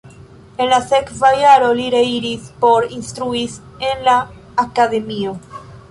[0.63, 3.61] En la sekva jaro li reiris por instruis
[3.93, 4.19] en la
[4.69, 5.41] akademio.